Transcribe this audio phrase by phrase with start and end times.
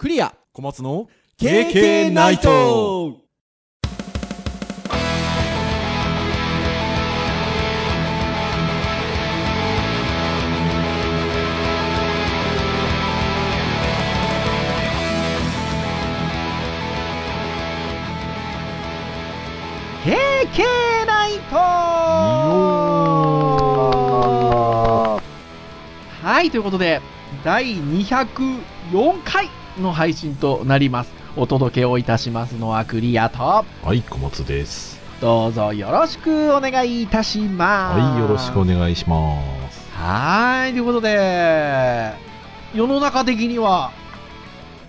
[0.00, 0.34] クリア。
[0.54, 3.18] 小松の KK ナイト。
[20.02, 21.56] ケーケーナイト。
[26.22, 27.02] はい、ということで、
[27.44, 31.12] 第204回の配信となります。
[31.36, 35.00] お届けをいたしますのはクリアと、はい小松です。
[35.20, 38.00] どうぞよろしくお願いいたします。
[38.00, 39.36] はいよろしくお願いしま
[39.70, 39.88] す。
[39.94, 42.12] はーい、ということで、
[42.74, 43.92] 世の中的には、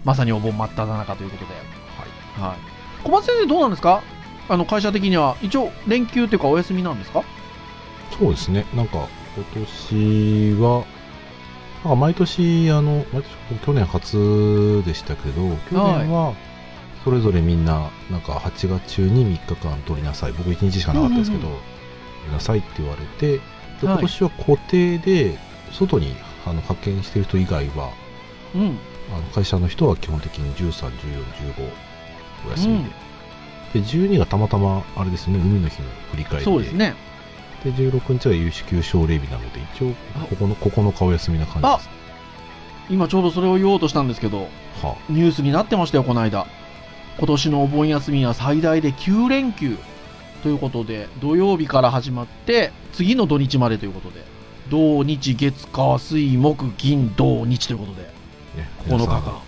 [0.05, 1.53] まさにお盆真っ只中ということで、
[2.41, 2.57] はい。
[3.03, 4.01] 小松先生どうなんですか？
[4.49, 7.23] あの、会社的には、一応、連休というかお休みなんですか？
[8.17, 8.65] そうですね。
[8.73, 10.85] なんか今年は
[11.83, 16.33] なんか毎年あの毎年去年初でしたけど去年は
[17.03, 20.33] それぞれみんななんか8月中に3日間取りなさい。
[20.33, 21.59] 僕1日しかなかったですけど、うんうん
[22.21, 23.39] 取りなさいって言われて
[23.81, 23.95] ではい。
[23.95, 25.39] 今年は固定で
[25.71, 26.15] 外に
[26.45, 27.89] あの派遣してる人以外は
[28.53, 28.77] うん。
[29.11, 30.91] あの会社の人は基本的に13、14、
[31.55, 31.69] 15
[32.47, 32.83] お休み
[33.73, 36.43] で、で12がたまたまあれですね海の日の振り返りで。
[36.43, 36.95] そうですね。
[37.63, 39.93] で16日は有識級奨励日なので一応
[40.29, 42.01] ここの9日お休みな感じです
[42.91, 44.49] 今ちょうどそれを言おうとしたんですけど、
[44.81, 46.45] はニュースになってましたよ、この間。
[47.17, 49.77] 今年のお盆休みは最大で9連休
[50.43, 54.25] ということで、土曜日から始まって、次の土日までということで、
[54.69, 58.01] 土日月火水木金土日ということで、
[58.57, 59.41] ね、9日間。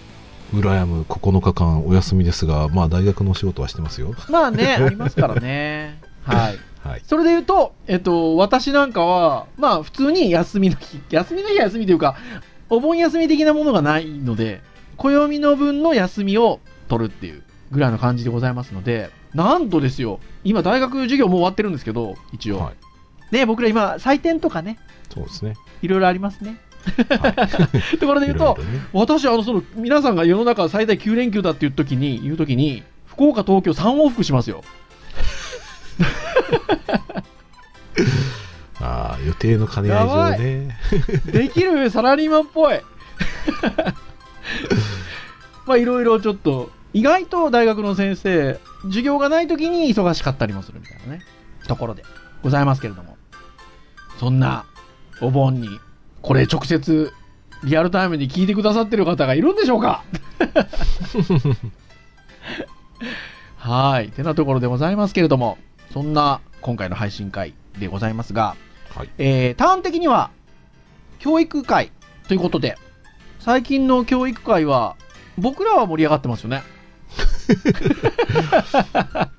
[0.53, 5.99] 羨む9日間お休みですがまあ大学のお仕事はしてますよまあね、 ありますからね。
[6.23, 6.72] はい。
[6.83, 12.17] はいそれで言うと、えっと、私なんかは、まあ、普通に休みの日、休みの日は休みというか、
[12.69, 14.61] お盆休み的なものがないので、
[14.97, 16.59] 暦の分の休みを
[16.89, 22.59] 取るっていうぐらいの感じでございますので、なんとですよ、今、大学授業もう終わってるんですけど、一応。
[22.59, 22.73] はい
[23.33, 24.77] ね、僕ら今、採点とかね、
[25.11, 26.59] そうですねいろいろありますね。
[27.09, 27.33] はい
[27.97, 34.63] ところで言うと、いろいろね私、あの、その、皆さんが世の中最大9連休だっていう時に、言う時に、福岡、東京3往復しますよ。
[38.81, 40.77] ああ予定の兼ね合い上ね
[41.25, 42.79] できるサラリーマンっぽい。
[45.65, 51.21] まあいろいろちょっと、意外と大学の先生、授業がない時に忙しかったりもするみたいなね、
[51.67, 52.03] ところで
[52.41, 53.17] ございますけれども。
[54.19, 54.65] そんな
[55.21, 55.69] お盆に、
[56.21, 57.13] これ直接
[57.63, 60.03] リアルタイムに聞いてくださってる方がいるんでしょうか
[63.57, 64.09] はい。
[64.09, 65.57] てなところでございますけれども、
[65.93, 68.55] そんな今回の配信会でございますが、
[68.95, 69.09] はい。
[69.19, 70.31] えー、ターン的には、
[71.19, 71.91] 教育会
[72.27, 72.79] ということで、
[73.39, 74.95] 最近の教育会は、
[75.37, 76.63] 僕らは盛り上がってますよね。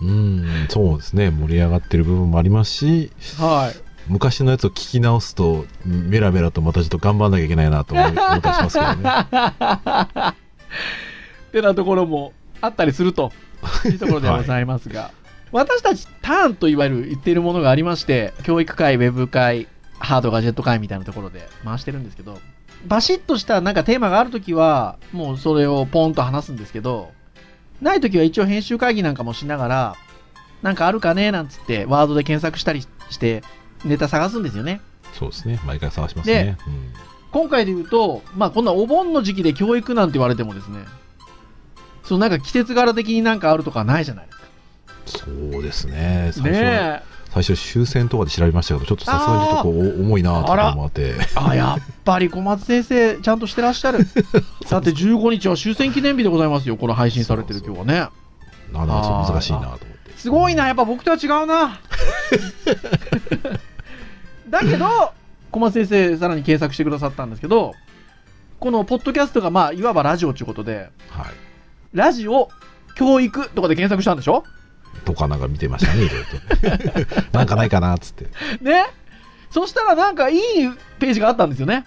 [0.00, 1.30] うんそうですね。
[1.30, 3.78] 盛り上がってる部分もありますしはい。
[4.06, 9.10] 昔のやつを聞き直すとメラメラとまたちょっと頑張んなきゃいけないなと思ったりしますけどね。
[11.52, 13.32] てなところもあったりすると
[13.86, 15.10] いうところでございますが、
[15.54, 19.68] 私たちターンといわゆる言っているものがありまして、教育会、ウェブ会、
[20.00, 22.40] ハードガジェット会みたいなところで回してるんですけど、
[22.88, 27.12] バシッとしたなんかテーマがあるときは、もうそれをポンと話すんですけど、
[27.80, 29.96] ないときは一応編集会議なんかもしながら、
[30.62, 33.44] なんかあるかねなんつって、ワードで検索したりして、
[33.84, 34.80] ネタ探すんですよね。
[35.12, 36.92] そうですね毎回探しますね、うん
[37.30, 40.84] 今回で言うと、まあ、こんなお盆の時期で教育なんて言われてもですね、
[42.04, 44.43] そうなんか季節柄的になんかあるとかないじゃないですか。
[45.06, 45.26] そ
[45.58, 47.02] うですね最初はね
[47.34, 51.14] 最初終戦とかで調べましたけどちょっとさすがにちょっとこう重いなとか思ってえ。
[51.34, 53.98] あ、やっぱり小松先生、ちゃんとしてらっしゃる。
[54.70, 57.94] だって15日は終戦記念日でございますよ、この配信されてる今日はね。
[58.72, 61.80] なかなか難しいなと思ってすごいな、やっぱ僕とは違うな。
[64.48, 64.86] だけど、
[65.50, 67.74] 小松先生、さらに検索してくださったんですけど、
[68.60, 71.26] このポッドキャストが、まあ、いわばラジオということで、はい
[71.92, 72.48] ラジオ、
[72.96, 74.44] 教育とかで検索したんでしょ？
[75.04, 78.26] とかなんか見てましたねいろいろと なんかないかなっつって
[78.60, 78.86] ね
[79.50, 80.40] そしたらなんかいい
[80.98, 81.84] ページがあったんですよね。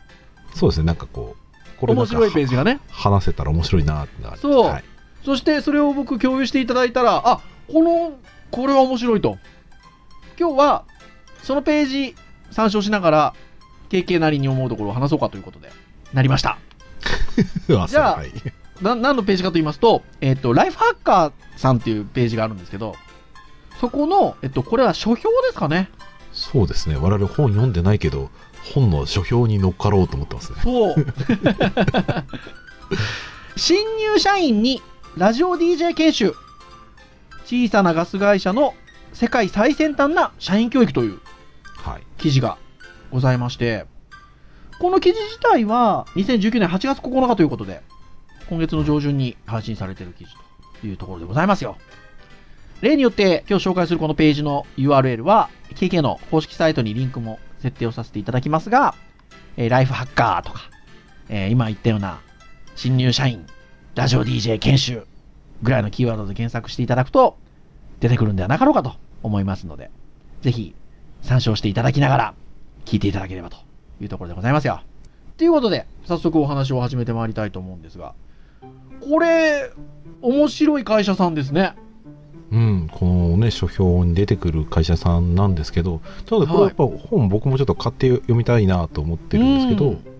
[0.55, 1.47] そうですねなんかこう
[1.77, 2.79] これ面白いページがね。
[2.89, 4.83] 話せたら面白いなってなそうはい、
[5.23, 7.41] そしてそれを僕共有していただいたら、あ、
[7.71, 8.17] この、
[8.51, 9.37] これは面白いと。
[10.39, 10.85] 今日は、
[11.43, 12.15] そのページ
[12.51, 13.33] 参照しながら、
[13.89, 15.69] KK なりに思うところを話そうかということで、
[16.13, 16.57] なりました。
[17.87, 18.31] じゃあはい、
[18.81, 22.95] な何のページかと言いますと、えっ、と、ライフハッカーさんっていうページがあるんですけど、
[23.79, 25.89] そこの、えっと、これは書評ですかね？
[26.33, 28.29] そうですね我々本読んでないけど
[28.73, 30.95] 本の書評に乗っかろうと思ってますねそう。
[33.55, 34.81] 新入社員に
[35.15, 36.35] ラジオ DJ 研修
[37.45, 38.75] 小さなガス会社の
[39.13, 41.19] 世界最先端な社員教育という
[41.77, 42.03] はい。
[42.17, 42.57] 記事が
[43.09, 43.85] ございまして、
[44.79, 47.81] この記事自体は2019年8月9日ということで、
[48.49, 50.31] 今月の上旬に配信されている記事
[50.81, 51.77] というところでございますよ。
[52.81, 58.95] 例によって今日紹介するこのページの URL は KK の公式サイトにリンクも設定をさせていただきますが、
[59.57, 60.69] えーライフハッカーとか、
[61.29, 62.21] えー今言ったような
[62.75, 63.47] 新入社員、
[63.95, 65.07] ラジオ DJ 研修
[65.63, 67.37] ぐらいのキーワードで検索していただくと
[67.99, 69.89] 出てくるんではなかろうかと思いますので、
[70.41, 70.75] ぜひ
[71.21, 72.33] 参照していただきながら
[72.85, 73.57] 聞いていただければと
[73.99, 74.81] いうところでございますよ。
[75.37, 78.13] ということで、早速お話を始めてまいりたいと思うんですが、
[79.01, 79.71] これ、
[80.21, 81.75] 面白い会社さんですね。
[82.51, 90.17] うん、このね、書評に出てくる会社さんなんですけど、ただこれやっぱ本僕もちょっと買って読みたいなと思ってるんですけど、うん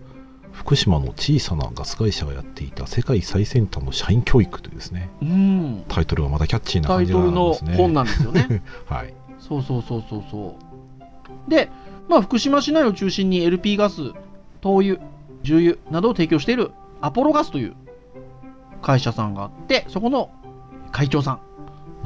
[0.58, 5.84] 福島の小さなガス会社がやっていた世界最先端の社員教育というですね、うん。
[5.88, 7.76] タイトルがまたキャッチーなタ感じイトルのなんですね。
[7.76, 8.62] 本なんですよね。
[8.86, 9.14] はい。
[9.38, 10.56] そうそうそうそうそ
[11.46, 11.50] う。
[11.50, 11.70] で、
[12.08, 14.12] まあ、福島市内を中心に LP ガス、
[14.60, 14.98] 灯油、
[15.44, 17.74] 重油などを提供しているアポロガスという
[18.82, 20.30] 会社さんがあって、そこの
[20.90, 21.40] 会長さん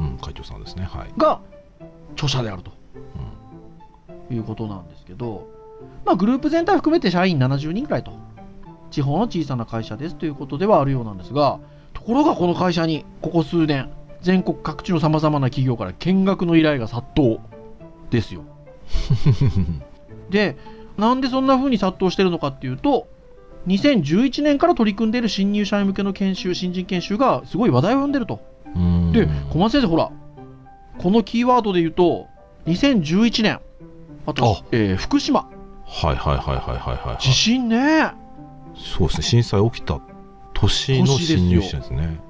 [0.03, 0.85] うん、会長さんですね。
[0.85, 1.13] はい。
[1.17, 1.41] が
[2.15, 2.73] 著者であると
[4.31, 5.49] うんいうことなんですけど、
[6.05, 8.13] まあ、グループ全体含めて社員70人くらいと、
[8.91, 11.61] 地方の小さな会社ですということではあるようなんですが、
[11.93, 13.91] ところがこの会社にここ数年、
[14.23, 17.41] 全国各地のさまざまな企業から見学の依頼が殺到
[18.11, 18.45] ですよ。
[20.31, 20.57] で、
[20.97, 23.09] なんでそんな風に殺到してるのかっていうと、
[23.67, 28.41] 2011年から取り組んでいる新入社員向けの研修、新人研修がすごい話題を呼んでると。
[28.75, 29.13] うん。
[29.13, 30.11] で、小松先生、ほら、
[30.99, 32.29] このキーワードで言うと、
[32.67, 33.61] 2011年、
[34.27, 34.65] あと、あ。
[34.73, 35.49] えー福島、
[35.85, 37.23] はいはいはいはいはいはい。
[37.23, 38.13] 地震ね、
[38.75, 40.01] そうですね、震災起きた
[40.55, 42.21] 年の新入社ですね。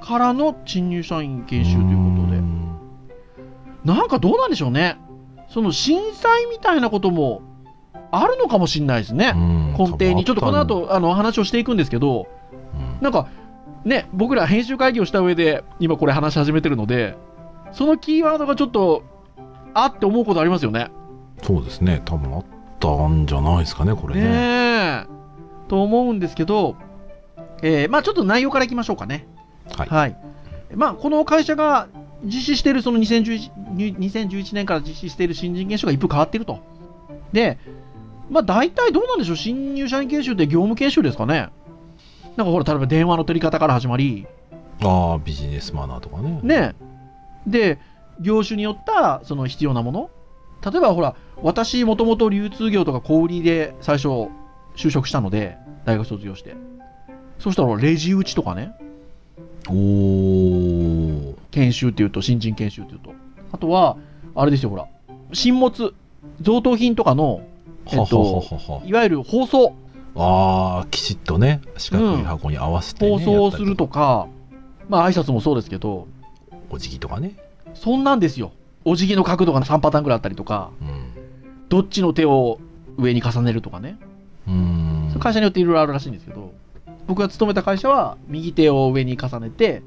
[0.00, 2.78] からの新入社員研修ということで、ん。
[3.84, 4.98] なんかどうなんでしょうね、
[5.48, 7.42] その震災みたいなことも
[8.10, 9.74] あるのかもしれないですね、うん。
[9.78, 10.24] 根底に。
[10.24, 13.02] ちょっとこの後あの話をしていくんですけど、うん。
[13.02, 13.28] なんか
[13.84, 17.16] ね、僕ら編集会議をした上で、今これ話し始めてるので、
[17.72, 19.02] そのキーワードがちょっと、
[19.74, 20.90] あって思うことありますよね。
[21.42, 22.44] そうですね、多分あっ
[22.78, 24.20] たんじゃないですかね、これね。
[24.20, 25.06] ねえ。
[25.68, 26.76] と思うんですけど、
[27.62, 29.26] えーまあちょっと内容からいきましょうかね。
[29.76, 30.16] はい
[30.74, 31.88] まあこの会社が
[32.24, 36.60] 実施しているその2011 2011年から実施している新人研修が一風変わっていると。
[37.32, 37.58] で、
[38.30, 41.48] まあ大体どうなんでしょう、新入社員研修って業務研修ですかね。
[42.36, 44.26] なんかほら、例えば電話の取り方から始まり、
[44.82, 46.40] ああ、ビジネスマナーとかね。
[46.42, 46.74] ね
[47.46, 47.78] で、
[48.20, 50.10] 業種によったその必要なもの。
[50.64, 54.08] 例えばほら、私もともと流通業とか小売りで最初
[54.76, 56.56] 就職したので、大学卒業して。
[57.38, 58.72] そしたらレジ打ちとかね、
[59.68, 61.34] おー。
[61.50, 63.14] 研修っていうと、新人研修っていうと。
[63.52, 63.96] あとは、
[64.34, 64.86] あれですよ、ほら、
[65.32, 65.94] 新物、
[66.40, 67.42] 贈答品とかの、
[67.86, 69.74] えっとははははいわゆる包装、
[70.14, 73.92] ああ、きちっとね、四角い箱に合わせて、ね包装をするとか。
[73.92, 74.28] か、
[74.88, 76.06] まあ挨拶もそうですけど、
[76.70, 77.36] お辞儀とかね。
[77.74, 78.52] そんなんですよ。
[78.84, 81.12] お辞儀の角度が3パターンぐらいあったりとか、うん。
[81.68, 82.58] どっちの手を
[82.98, 83.98] 上に重ねるとかね。
[84.46, 85.18] うーん。
[85.20, 86.52] 会社によっていろいろあるらしいんですけど、
[87.06, 89.82] 僕が勤めた会社は、右手を上に重ねて、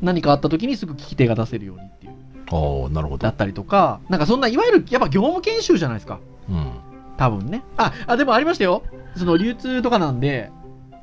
[0.00, 2.12] 何かあった時にすぐ利き手が出せるようにっていう、
[2.50, 3.18] ああ、なるほど。
[3.18, 6.20] だったりとか、なんかそんな、いわゆるやっぱ業務研修じゃないですか。
[6.48, 6.72] うん。
[7.16, 7.62] 多分ね。
[7.76, 8.82] あ、あ、でもありましたよ。
[9.16, 10.50] その流通とかなんで、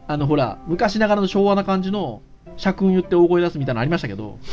[0.07, 2.21] あのほら、昔ながらの昭和な感じの、
[2.55, 4.39] 社訓言って大声出すみたいなのありましたけど、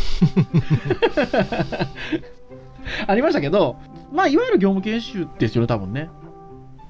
[3.06, 3.76] ありましたけど、
[4.12, 6.10] まあ、いわゆる業務研修ですよね、多分ね。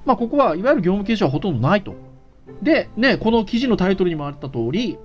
[0.05, 1.95] まあ、ここはいわゆる業務研修はほとんどないと。
[2.61, 4.97] で、ね、この記事のタイトルにもあった通り、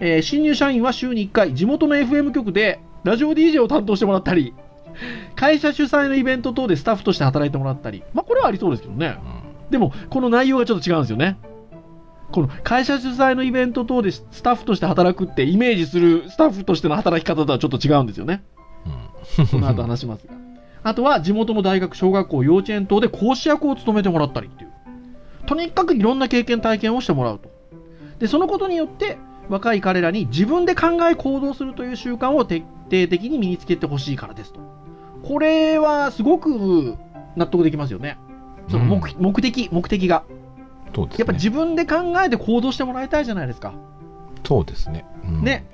[0.00, 4.54] えー新入社員は週に1回、地元の FM 局でラジオ DJ を担当してもらったり、
[5.36, 9.16] 会社主催のイベント等でスタッフとして働いてもらったり、まあ、これはありそうですけどね。
[9.70, 11.38] でも、この内容がちょっと違うんですよね。
[12.32, 18.42] この会社主催のイベント等でスタッフとして働くってイメージするスタッフとしての働き方とはちょっと違うんですよね。
[19.38, 19.46] うん。
[19.46, 20.34] この後話しますが。
[20.82, 24.72] あとは地元の大学、小学校、幼稚園等で講師役を務めてもらったりっていう。
[25.46, 27.50] とにかくいろんな経験、体験をしてもらうと。
[28.18, 29.18] で、そのことによって
[29.48, 34.60] 若い彼らに自分で考え行動するという習慣を徹底的に身につけてほしいからですと。
[35.22, 36.96] これはすごく
[37.36, 38.18] 納得できますよね。
[38.68, 40.24] その目,、目的、目的が。
[40.94, 41.20] そうですね。
[41.20, 43.74] やっぱ自分で考えて行動してもらいたいじゃないですか。
[44.44, 45.04] そうですね。
[45.26, 45.66] うんね。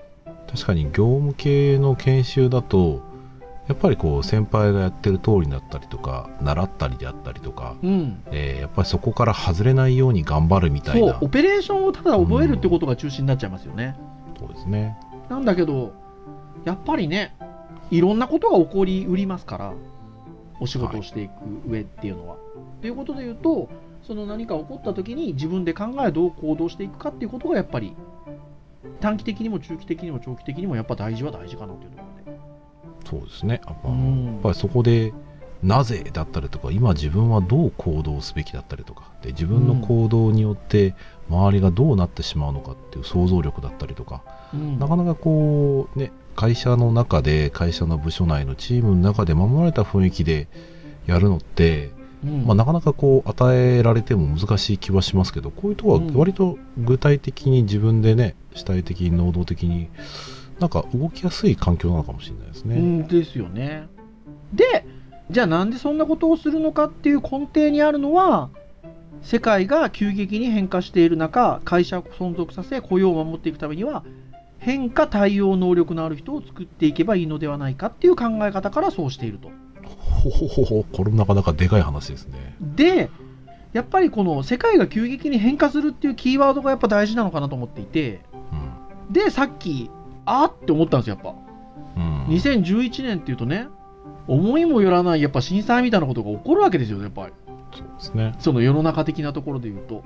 [0.50, 3.08] 確かに業務系の研修だと、
[3.68, 8.22] やっぱりこう先輩がやってる通りだったりとか習ったりであったりとか、うん。
[8.32, 13.96] えーやっぱりそこから外れないように頑張るみたいなそう、オペレーションをただ覚えるってことが中心になっちゃいますよね。
[14.38, 14.96] そうですね
[15.28, 15.92] なんだけど、
[16.64, 17.36] やっぱりね、
[17.90, 19.72] いろんなことが起こりうりますから、
[20.60, 21.32] お仕事をしていく
[21.66, 22.36] 上っていうのは。
[22.80, 23.68] ということで言うと、
[24.02, 27.94] その何か起こった時に自分で考えどう行動していくかっていうことがやっぱり
[29.00, 32.38] 短期的にも中期的にも長期的にもやっぱ大事は大事かなっていうところで。
[33.08, 35.12] そうですねやっぱ,、うんやっぱりそこで
[35.62, 40.94] なぜだったりとか今自分はどう行動すべきだったりとかで自分の行動によって
[41.28, 44.22] 周りがどうなってしまうのかっていう想像力だったりとか、
[44.54, 50.48] うんなかなかこうね会社の中で会社の部署内のチームの中で守られた雰囲気で
[51.06, 51.90] やるのって、
[52.24, 59.90] うんまあ、なかなかこう与えられても難しい気はしますけどこういうところはうん割と具体的に自分でね主体的に能動的に
[60.60, 62.76] なんか動きやすい環境なのかもしれないですね。
[62.76, 63.88] うんですよね。
[64.54, 64.86] で、
[65.30, 68.50] じゃあなんでそんなことをするのかっていう根底にあるのは、
[69.22, 74.04] 世界が急激に変化している中、会社を存続させ、雇用を守っていくためには、
[74.60, 79.50] 変化対応能力のある人を作っていけばいいのではないかっていう考え方からそうしていると。
[79.82, 82.54] ほほほほこれもなかなかでかい話ですね。
[82.60, 83.10] で、
[83.72, 88.20] やっぱりこの世界が急激に変化するっていうキーワードがやっぱ大事なのかなと思っていて、
[89.10, 89.90] で、さっき、
[90.26, 91.34] あーって思ったんですよ、やっぱ。
[91.96, 93.66] うんうん2011年っていうとね、
[94.28, 97.32] 思いもよらないやっぱ震災みたいなことが起こるわけですよ、やっぱり。
[97.72, 98.34] そうですね。
[98.38, 100.04] その世の中的なところで言うと。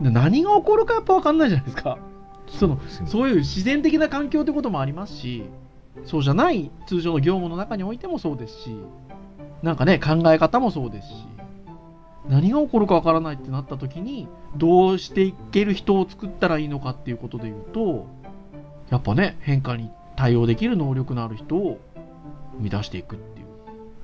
[0.00, 1.98] で何が起こるかやっぱ分かんないじゃないですか。
[2.46, 5.44] そのそういう自然的な環境ってこともありますし、
[6.04, 8.76] そうじゃない通常の業務の中においてもそうですし、
[9.62, 11.14] なんかね、考え方もそうですし、
[12.28, 18.06] 何が起こるか分からないってなった時に、どうしていける人を作ったらいいのかっていうことで言うと、
[18.90, 21.80] やっぱね、変化に対応できる能力のある人を
[22.56, 23.46] 生み出していくっていう。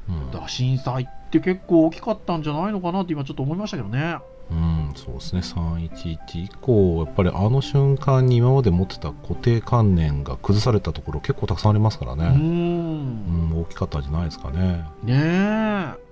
[0.08, 4.18] うんだから震災って結構大きかったんじゃないのかなって今ちょっと思いましたけどね。
[4.50, 12.16] うん、そうですね311以降やっぱりあの瞬間に今まで持ってた固定観念が崩されたところ結構たくさんありますから。
[12.16, 16.10] ね、うんん、大きかったんじゃないですかねねえ。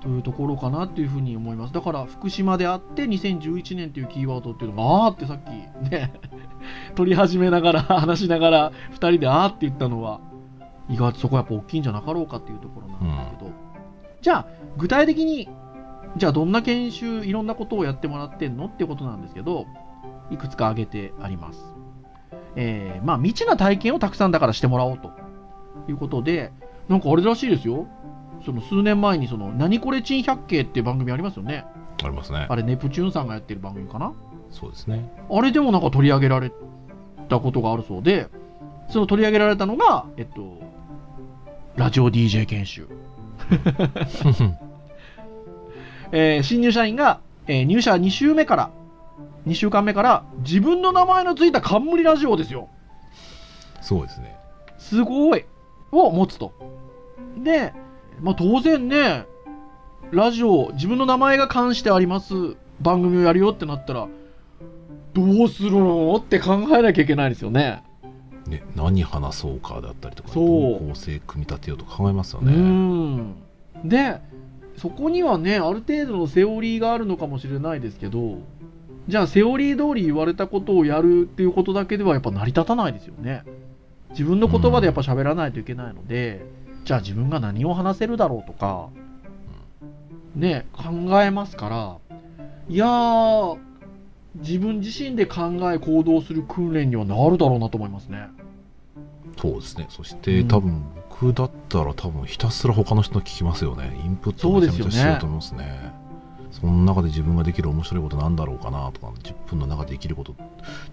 [0.00, 1.74] というところかなっていうふうに思います。
[1.74, 5.50] だから福島であって2011年っていうキーワードっていうのがあーってさっき
[5.90, 6.12] ね、
[6.94, 10.20] 取り始めながら話しながら2人であーって言ったのは
[10.88, 13.50] 意外とそこはやっぱ大きいんじゃなかろうかっていうところなんですけど、
[14.22, 15.48] じゃあ具体的に
[16.16, 19.66] じゃあどんな研修いろんなことをやってもらってんのってことなんですけど
[20.30, 21.64] いくつか挙げてあります。
[22.56, 25.10] えーまあ未知な体験をたくさんだからしてもらおうと
[25.88, 26.52] いうことで
[26.88, 27.86] なんかあれらしいですよ。
[28.44, 31.64] その数年前にその「何これ珍百景」っていう番組ありますよね。
[32.02, 32.46] ありますね。
[32.48, 34.12] あれネプチューンさんがやってる番組かな。
[34.50, 35.10] そうですね。
[35.30, 36.52] あれでもなんか取り上げられ
[37.28, 38.28] たことがあるそうで
[38.88, 40.60] その取り上げられたのがえっと
[41.76, 42.88] ラジオ DJ 研修
[46.12, 48.70] えー新入社員が、えー入社2週目から、
[49.46, 52.68] 2週間目から、自分の名前のついた冠ラジオですよ。
[53.80, 54.36] そうですね
[54.78, 55.44] すごい
[55.92, 56.52] を持つと。
[57.42, 57.72] で、
[58.20, 59.26] まあ当然ね、
[60.10, 62.34] ラジオ、自分の名前が関してあります
[62.80, 64.08] 番組をやるよってなったら、
[65.14, 67.82] どうするのって考えなきゃいけないですよね。
[68.46, 73.34] ね何話そうかだったりとかそう構成組み立てようとか考えますようねん。
[73.84, 74.20] で、
[74.76, 78.38] そこにはね、ある程度のセオリーがあるのかもしれないですけど、
[79.08, 83.44] じゃあセオリー通り言われたことをやるっていうことだけではやっぱ成り立たないですよね。
[84.10, 86.44] 自分の言葉でやっぱ喋らないといけないので、
[86.84, 88.88] じゃあ自分が何を話せるだろうとか、
[90.34, 92.16] ね、考えますから、
[92.68, 93.58] いやー、
[94.36, 98.28] 自分自身で考え行動する訓練にはなるだろうなと思いますね。
[99.40, 100.84] そうですねそして、うん多分
[101.20, 103.98] 僕だったら多分ひたすら他の人の聞きますよね。
[104.04, 105.92] インプットをめちゃめちゃしようと思いますね。
[106.50, 110.34] その中で自分ができる面白いことなんだろうかなとか10分の中でできること。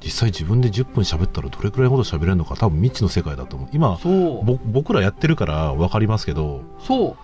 [0.04, 3.70] 実際自分で10分喋ったらどれくらいほど喋れるのか多分未知の世界だと思う。
[3.74, 3.98] 今
[4.66, 7.16] 僕らやってるから分かりますけどそう。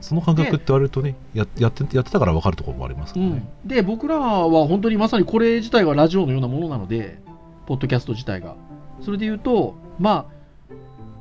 [0.00, 7.22] その感覚って言われるとねややってやってたから分かるところもありますからね、で僕らは本当にまさにこれ自体がラジオのようなものなので
[7.64, 8.54] ポッドキャスト自体が。
[9.00, 10.33] それで言うとまあ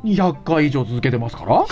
[0.03, 1.65] 200回以上続けてますから。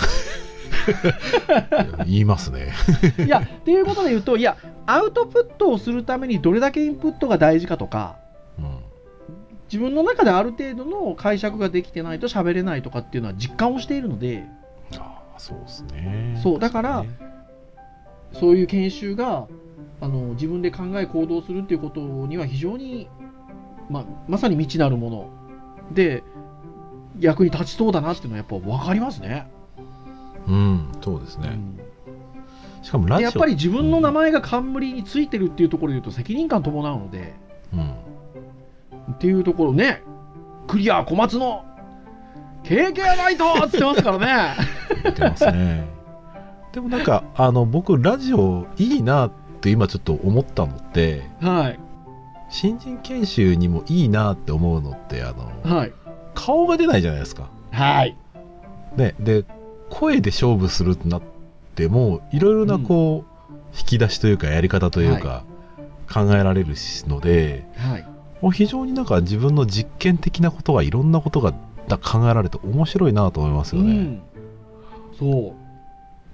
[2.06, 2.72] 言いますね。
[3.24, 8.16] いやっていうことで言うといやアウトプットをするためにどれだけインプットが大事かとか
[8.58, 8.78] うん。
[9.66, 14.44] 自分の中である程度の解釈ができてないと喋れないとかっていうのは実感をしているので
[14.98, 16.38] ああそうですね。
[16.42, 17.08] そうだからね。
[18.32, 19.46] そういう研修が
[20.00, 23.08] あの自分で考え行動するっていうことには非常に、
[23.88, 25.30] ままさに未知なるもの。
[25.92, 26.22] で
[27.20, 29.46] 役に立ちそうだなっていうのはやっぱ分かりますね。
[30.48, 31.48] うん、そうですね。
[31.48, 31.80] うん
[32.82, 33.30] しかもラジオ。
[33.30, 37.32] でやっぱり自分の名前が冠についてるっていうところで言うと責任感伴うので
[37.72, 37.90] うん。
[39.14, 40.02] っていうところね
[40.66, 41.64] クリア小松の
[42.64, 44.56] 経験ないとって言ってますからね
[45.04, 46.02] 言ってますね。
[46.72, 51.78] でもなんか、あの、僕、ラジオいいなって今ちょっと思ったのって、はい
[52.48, 55.92] 新人研修にもいいなって思うのって、あの、はい
[56.34, 57.50] 顔が出ないじゃないですか。
[57.70, 58.16] はい。
[58.96, 59.44] ね、で、
[59.90, 61.22] 声で勝負するってなっ
[61.74, 65.44] ても、いろいろなこう、引き出しというか、やり方というか、
[66.12, 66.74] 考えられる
[67.06, 68.06] ので、はい。
[68.42, 71.54] もう非常になんか自分の実験的なことがいろんなことが
[71.86, 73.92] だ考えられて面白いなと思いますよね。
[73.92, 74.22] うん、
[75.18, 75.62] そう。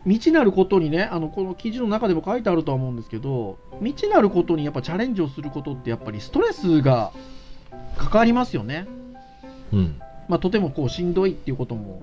[0.04, 7.12] 未知なることにねあのこの記事の中でも書いてあるとは思うんですけど未知なることにやっぱチャレンジをすることってやっぱりストレスが
[7.96, 8.86] 関わりますよね、
[9.72, 10.00] うん。
[10.28, 12.02] まあ、とてもこうしんどいっていうことも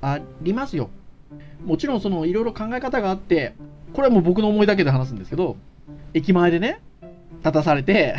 [0.00, 0.90] ありますよ
[1.64, 3.54] もちろんそのいろいろ考え方があって
[3.92, 5.56] これはもう僕の思いだけで話すんですけど
[6.14, 6.80] 駅前でね
[7.40, 8.16] 立たされて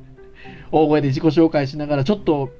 [0.72, 2.50] 大声で自己紹介しながらちょっと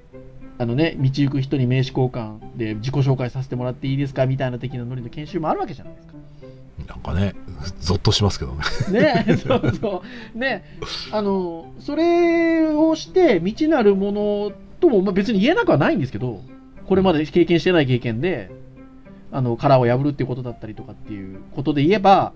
[0.58, 6.12] あのね道行く人に名刺交換で自己紹介させてもらっていいですかみたいな的なノリの研修もあるわけじゃないですか
[6.88, 7.34] なんかね、
[7.80, 8.52] ゾッとしますけど
[8.90, 9.24] ね。
[9.24, 10.02] ね そうそ
[10.34, 10.64] うね
[11.12, 16.42] あのそれをして未知なるものとも、まあ、別に言えなくはないんですけど
[16.86, 18.50] これまで経験してない経験で
[19.30, 22.34] あの殻を破るっていうことだったりとかっていうことで言えば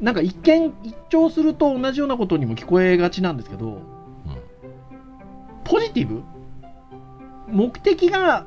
[0.00, 3.82] なんか一見一聴すると同じようなことにも聞こえがちなんですけど
[5.64, 6.22] ポジティブ？
[7.48, 8.46] 目的が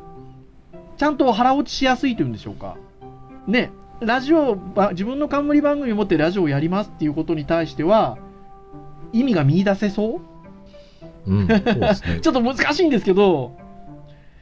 [0.97, 2.77] ちゃんと腹落ちしやすいというんでしょうか。
[3.47, 4.57] ねラジオ
[4.91, 8.17] 自分の冠番組を持ってラジオをやりますっていうことに対しては
[9.13, 10.21] 意味が見出せそう？
[11.27, 12.19] うん、そうですね。
[12.21, 13.57] ちょっと難しいんですけど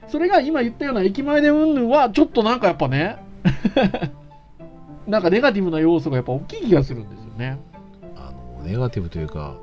[0.07, 3.17] それが今言ったような駅前でうんぬんはちょっとなんかやっぱね
[5.07, 7.59] なんかネガティブな要素がやっぱ大きい気がするんですよね。
[8.15, 9.55] あの、ネガティブというか、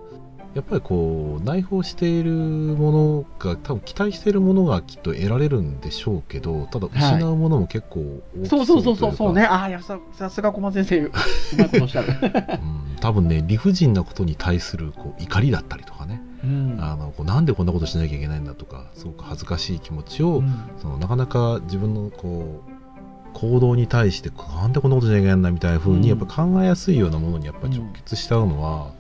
[0.55, 8.01] やっぱりこう、内包しているものが、多分期待しているものがきっと得られるんでしょうけど、ただ失うものも結構
[8.37, 9.43] 大きそうそうそうそうそうね。
[9.43, 9.47] ね。
[9.47, 11.11] ああやささすが小松先生う
[11.57, 16.79] まいことおっしゃる、うん、多分ね、理不尽なことに対するこう怒りだったりとかね、うん。
[16.81, 20.71] あのこうなんでこんなことしなきゃいけないんだとか、すごく恥ずかしい気持ちを、うん。
[20.79, 22.71] そのなかなか自分のこう
[23.33, 26.01] 行動に対してなんでこんなことしなきゃいけないんだみたいな風うん。
[26.01, 28.93] にやっぱ考えやすいようなものにやっぱ直結しちゃうのは、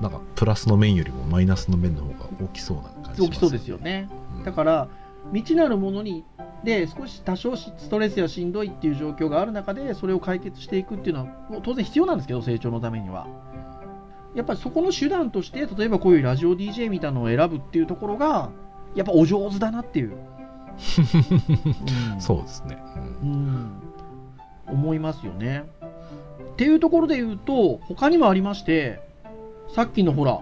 [0.00, 4.08] なんかプラスの面よりもマイナスの面の方が大きそうな感じします大きそうですよね。
[4.36, 4.44] うん。
[4.44, 4.88] だから
[5.32, 6.24] 未知なるものに
[6.64, 13.26] で少し多少しストレスやしんどいっていう状況がある中でそれを解決していくっていうのはもう当然必要なんですけど成長のためには
[14.38, 18.52] やっぱりそこの手段として例えばこういうラジオ DJ みたいなのを選ぶっていうところが
[18.94, 20.12] やっぱお上手だなっていう、
[22.14, 22.20] うん。
[22.20, 22.78] そうですね、
[23.22, 23.82] うん。
[24.68, 25.64] うん、思いますよね。
[26.52, 29.00] っていうところで言うと、他にもありまして、
[29.74, 30.40] さっきのほら、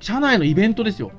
[0.00, 1.10] 社内のイベントですよ。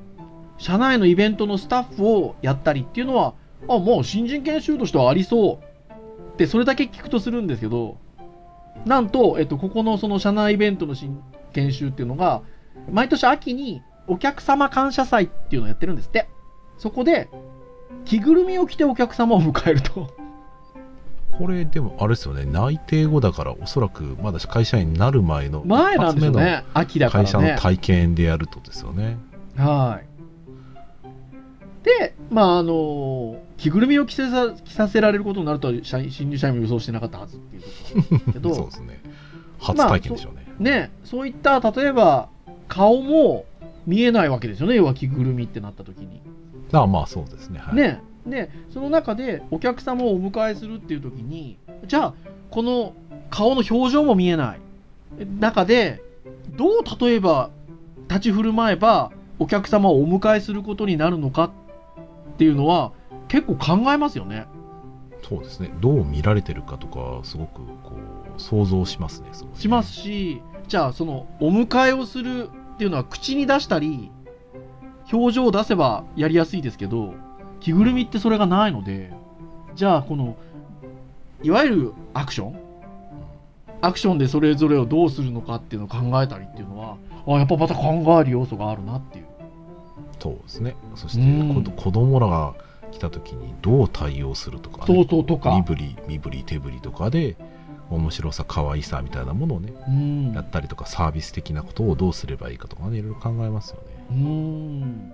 [0.59, 3.33] 社内のイベントのスタッフをやったりっていうのは、
[3.67, 6.33] あ、もう新人研修としてはありそう。
[6.33, 7.97] って、それだけ聞くとするんですけど、
[8.85, 11.21] なんと、えっと、ここのその社内イベントの新
[11.53, 12.41] 研修っていうのが、
[12.91, 16.27] 毎年秋にお客様感謝祭っていうのをやってるんですって。
[16.77, 17.29] そこで、
[18.05, 20.13] 着ぐるみを着てお客様を迎えると。
[21.37, 26.65] これでもあれですよね内定後だからおそらくまだ会社員になる前の前なんですね。
[26.73, 27.29] 秋だのからね。
[27.29, 29.17] 会社の体験でやるとですよね
[29.55, 30.09] はい。
[31.85, 39.01] で、まあ、あの、着ぐるみを着せさ着させられることになるとは社員新入社員も予想してなかったはずっていうところなんですけど、 そうですね
[39.59, 42.29] 初体験でしょうね、ね、そういった、例えば、
[42.67, 43.45] 顔も
[43.85, 46.21] 見えないわけですよね、要は着ぐるみってなった時に。
[46.71, 47.59] ああまあそうですね。
[47.59, 52.13] はい、ね、で、その中でお客様をお迎えするっていう時に、じゃあ、
[52.51, 52.93] この
[53.29, 54.59] 顔の表情も見えない。
[55.39, 56.01] 中で、
[56.55, 57.49] どう例えば
[58.09, 61.51] 立ち振る舞えばお客様をお迎えすることになるのかっ
[62.37, 62.91] ていうのは
[63.27, 64.45] 結構考えますよね。
[65.27, 65.71] そうですね。
[65.79, 69.35] どう見られてるかとかすごくこう想像しますねね。
[69.55, 74.11] しますし、じゃあそのお迎えをするっていうのは口に出したり、
[75.11, 77.13] 表情を出せばやりやすいですけど、
[77.59, 79.11] 着ぐるみってそれがないので、
[79.75, 80.37] じゃあこの、
[81.41, 82.59] いわゆるアクション
[83.81, 89.25] アクションでそれぞれをどうするのかっていうのを考えたりっていうのは、あやっぱまた考える要素があるなっていう。
[90.19, 90.75] そうですね。
[90.95, 91.63] そしてうん。
[91.63, 92.55] 子供らが
[92.91, 95.51] 来た時にどう対応するとか、ね、そうそうとか。
[95.51, 97.37] 身振り身振り手振りとかで
[97.89, 100.33] 面白さ可愛さみたいなものをねうん。
[100.33, 105.13] やったりとかサービス的なことをどうすればいいかとかねいろいろ考えますよねうん。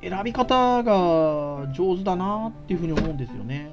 [0.00, 3.72] 選び方が上手だなっていうふうに思うんですよね。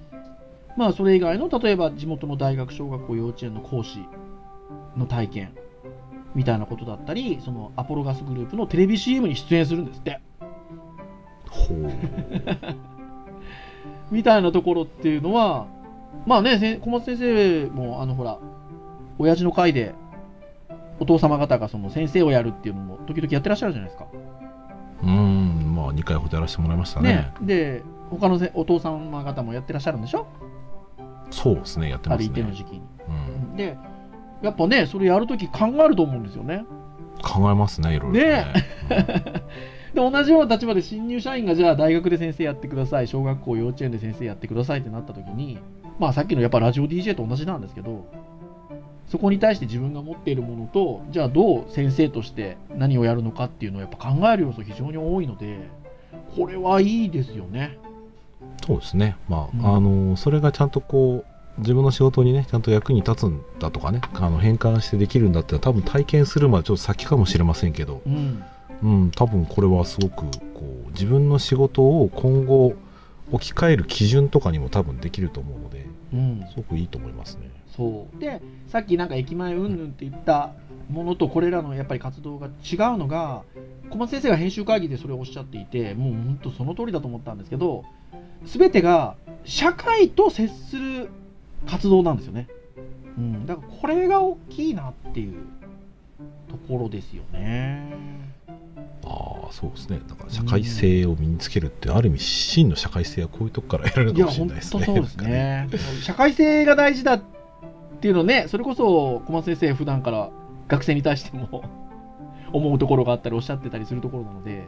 [0.76, 4.00] まあそれ以外の例えば地元の大学小学校幼稚園の講師
[4.98, 5.56] の体験
[6.34, 10.20] みたいなことだったりそのアポロガスグループのテレビ CM に出演するんですって
[11.50, 11.92] ほう。
[14.12, 15.68] みたいなところっていうのは
[16.26, 18.40] まあねせ小松先生もあのほら
[19.18, 19.94] 親父の会で
[21.00, 24.08] お父様方がその先生をやるっていうのも時々やってらっしゃるじゃないですか。
[25.04, 27.34] うーん、まあ2回ほどやらせてもらいましたね。
[27.42, 30.28] で他のせお父様方もやってらっしゃるんでしょ？
[31.32, 32.34] そうですね、やってあるますね。
[32.34, 32.82] 一定の時期に。
[33.08, 33.78] うん、で
[34.42, 36.66] やっぱねそれやるとき考えると思うんですよね。
[37.24, 38.46] 考えますね、いろいろ、ね。
[39.96, 45.58] で同じような立場で新入社員がじゃあ大学で先生やってください小学校幼稚園で先生やってくださいってなった時に
[46.00, 48.06] まあさっきのやっぱラジオ DJ と同じなんですけど
[49.08, 55.70] そこに対して自分が持っているものとじゃあどう先生として何をやるのかっていうのをやっぱ考える要素非常に多いので
[56.36, 57.78] これはいいですよね。
[58.66, 59.16] そうですね。
[59.30, 61.24] まあ、うんあの、それがちゃんとこ
[61.58, 68.44] う、自分の仕事にね、ちゃんと役に立つんだとかね、あの変換してできるんだって多分体験するまでちょっと先かもしれませんけど、うん
[68.86, 72.76] うん、多分これはすごくこう自分の仕事を今後
[73.32, 77.50] 置き換える基準とかにも多分できると思うのでうん、すごくいいと思いますね。
[77.76, 78.20] そう。
[78.20, 80.52] でさっきなんか駅前うんぬんって言った
[80.90, 82.52] ものとこれらのやっぱり活動が違う
[82.98, 83.44] のが
[83.90, 87.84] 小松先生が編集会議でそれをおっしゃっていてもう本当その通りだと思ったんですけど
[88.46, 91.10] 全てが社会と接する
[91.68, 92.48] 活動なんですよね、
[93.18, 95.34] うん、だからこれが大きいなっていう
[96.50, 98.35] ところですよね
[99.06, 100.02] ああそうですね。
[100.08, 104.86] だから社会性を身につけるって、ある意味真の社会性はこういうとこから得られるかもしれないですね。
[104.86, 105.70] 当そうですね。
[106.02, 107.22] 社会性が大事だっ
[108.02, 110.30] ていうのねそれこそ小松先生普段から
[110.68, 111.64] 学生に対しても
[112.54, 114.64] 思うところがあったりおっしゃってたりするところなので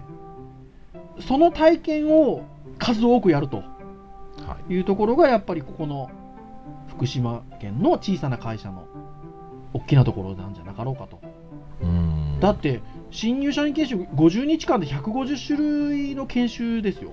[1.19, 2.41] その体験を
[2.79, 4.73] 数多くやるとはい。
[4.73, 6.09] いうところがやっぱりここの
[6.87, 8.85] 福島県の小さな会社の
[9.73, 11.19] 大きなところなんじゃなかろうかと。
[11.81, 12.39] うん。
[12.39, 17.11] だって新入社員研修50日間で150種類の研修ですよ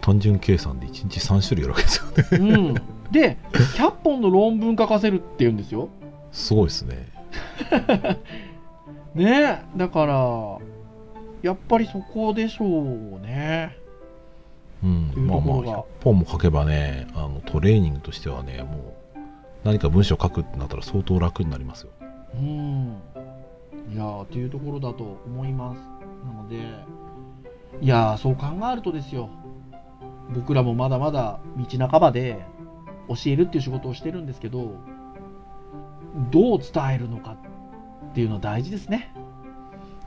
[0.00, 2.54] 単純計算で1日3種類やるわけですよね。
[2.54, 2.74] うん、
[3.10, 5.88] で100本の論文書かせるっていうんですよ。
[6.30, 7.08] すごいですね。
[9.14, 10.58] ねえだから
[11.40, 13.78] やっぱりそこでしょうね。
[14.82, 19.18] うんまあまあところが100本も書けばねあのトレーニングとしてはねもう
[19.64, 21.90] 何か文章書くってなったら相当楽になりますよ。
[22.34, 22.96] うん
[23.92, 25.78] いやーというところだと思います。
[26.26, 26.56] なので
[27.80, 29.28] いやーそう考えるとですよ
[30.34, 32.44] 僕らもまだまだ道半ばで
[33.08, 34.76] 教えるっていう仕事をしてるんですけど
[36.30, 37.36] どう伝えるのか
[38.10, 39.12] っていうのは大事ですね。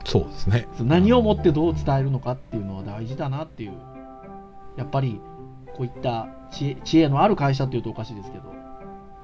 [0.04, 0.66] そうですね。
[0.80, 3.74] 何をもってどう伝えるのかっていうのは大事だなっていう
[4.76, 5.20] やっぱり
[5.76, 8.54] こういった知恵知恵のある会社っていうとおかしいですけど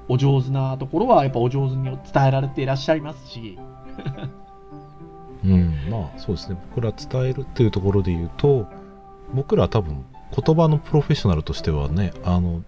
[0.08, 3.58] お上手なところはやっぱお上手に伝えられていらっしゃいますし
[5.44, 6.57] うん、まあそうですね。
[6.70, 8.66] 僕ら伝えるっていうところで言うと
[9.35, 10.04] 僕らは多分
[10.35, 12.62] 言葉のプロフェッショナルとしてはねあの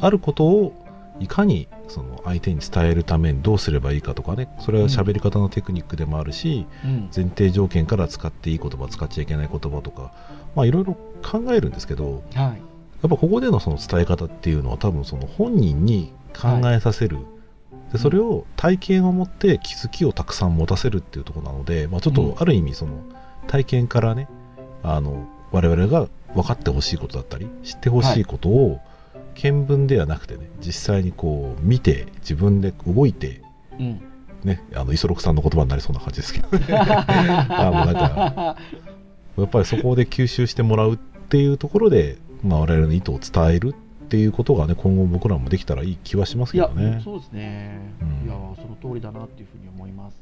[0.00, 0.72] あることを
[1.20, 7.10] いかにその相手に伝えるためにどうすればいいかとかねそれは喋り方のテクニックでもあるし、うん。
[7.14, 10.12] 前提条件から使っていい言葉使っちゃいけない言葉とか
[10.54, 12.60] まあいろいろ考えるんですけどはい。
[13.02, 17.18] やっぱここでのその伝え方っていうのは多分その本人に考えさせる、
[17.92, 22.32] でそれを体験を持って気づきをたくさん持たせるっていうところなので、まあ、ちょっうん。
[22.34, 22.98] とある意味その
[23.46, 24.28] 体験からね
[24.82, 28.80] あの我々が分かってほしいことだったり知ってほしいことを
[29.34, 33.42] 見聞ではなくてね実際にこう見て自分で動いて
[33.78, 34.00] うん。
[34.44, 36.48] ねあの磯六さんの言葉になりそうな感じですけど。
[36.58, 38.56] ね あのなんか
[39.38, 47.00] やっぱりそこで吸収してもらうっていうところで、まあ、我々の意図を伝えるっていうことがね今後僕らもできたらいい気はしますけどね。
[47.02, 50.14] そうですね、うんいやその通りだなっていうふうに思います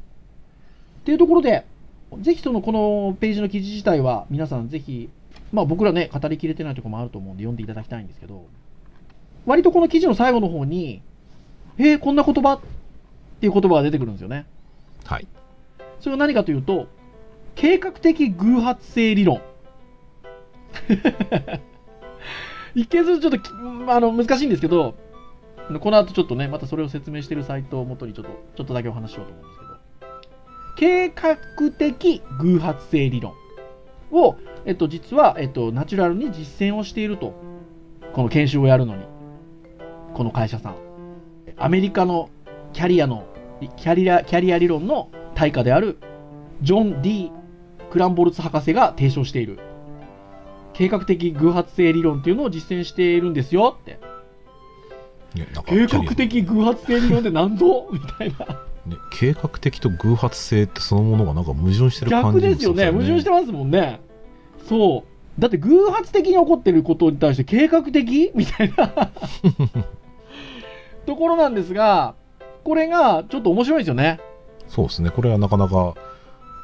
[1.02, 1.66] っていうところで
[2.20, 5.10] ぜひそのこのページの記事自体は皆さんぜひ
[5.52, 8.44] まあ僕らね語りきれてないところもあると思うんで読んでいただきたいんですけど
[9.46, 11.02] 割とこの記事の最後の方に
[11.76, 12.60] えー、こんな言葉っ
[13.40, 14.46] ていう言葉が出てくるんですよね
[15.04, 15.26] はい。
[16.00, 16.86] それは何かというと
[17.56, 19.40] 計画的偶発性理論
[22.74, 23.42] 一見するとちょっ
[23.86, 24.94] とあの難しいんですけど
[25.80, 29.74] この後ちょっとねまたそれを説明しているサイトをもとにちょっとちょっとだけお話ししようと思うんですけど。
[30.76, 31.36] 計画
[31.70, 33.34] 的偶発性理論
[34.10, 37.32] を、えっと、実は、えっと、ナチュラルに実践をしていると
[38.12, 39.04] この研修をやるのに
[40.14, 40.76] この会社さん。
[41.56, 42.30] アメリカの
[42.72, 43.26] キャリアの
[43.76, 45.98] キャリアキャリア理論の大家である
[46.62, 47.30] ジョン・ D・
[47.90, 49.58] クランボルツ博士が提唱している。
[50.74, 53.98] 計画的偶発性理論っていうのを実践しているんですよって
[55.66, 58.60] 計画的偶発性理論って何ぞみたいな。
[58.86, 62.90] ね、計画的と偶発性ってそのものがなんか矛盾してる感じ逆ですよね。
[62.90, 64.00] 矛盾してますもんね。
[64.68, 65.04] そ
[65.38, 65.40] う。
[65.40, 68.30] だって偶発的に起こってることに対して計画的？
[68.34, 68.88] みたいな
[71.06, 72.14] ところなんですが、
[72.62, 74.20] これがちょっと面白いですよね。
[74.68, 75.10] そうですね。
[75.10, 75.94] これはなかなか、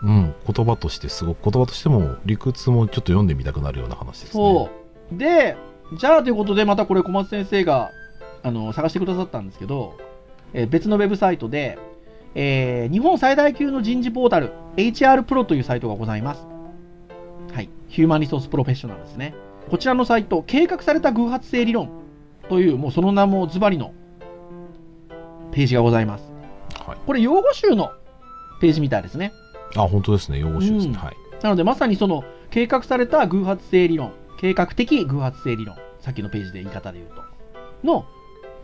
[0.02, 4.30] うん、言葉としてすごく、言葉としても理屈もちょっと読んでみたくなるような話ですね。
[4.32, 4.70] そ
[5.12, 5.18] う。
[5.18, 5.56] で、
[5.98, 7.90] じゃあということで、またこれ小松先生が
[8.42, 9.96] あの探してくださったんですけど、
[10.54, 11.78] えー別のウェブサイトで、
[12.34, 16.46] えー日本最大級の人事ポータル、HR プロというサイトがございます。
[17.52, 17.68] はい。
[17.88, 19.34] ヒューマンリソースプロフェッショナルですね。
[19.70, 21.90] こちらのサイト、計画された偶発性理論
[22.48, 23.92] という、もうその名もズバリの
[25.52, 26.24] ページがございます。
[26.86, 26.98] はい。
[27.06, 27.90] これ、用語集の
[28.60, 29.32] ページみたいですね。
[29.76, 30.38] あ、本当ですね。
[30.38, 30.92] 用語集ですね。
[30.92, 31.16] うんはい。
[31.42, 37.22] なので、まさにその計画された偶発性理論、計画的偶発性理論、さっきのページで言い方で言うと、
[37.86, 38.04] の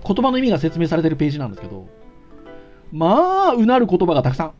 [0.07, 1.89] 言葉の意味が説明されてるページなんですけど、
[2.93, 4.53] まあ、うなる言葉がたくさん。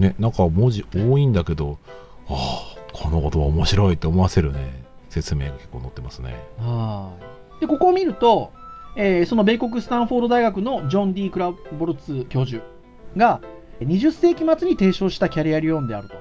[0.00, 1.78] ね、なんか文字多いんだけど、
[2.28, 6.36] ああ、この言葉面白いって思わせるね、説明が結構載ってますね。
[6.58, 7.12] は
[7.58, 8.52] いで、ここを見ると、
[8.96, 12.62] えーその米国スタンフォード大学のジョン・ディ・クラボルツ教授
[13.16, 13.40] が、
[13.86, 16.14] 20世紀末に提唱したキャリア理論であると。